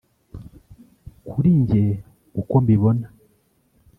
[1.27, 1.83] Kuri njye
[2.41, 3.07] uko mbibona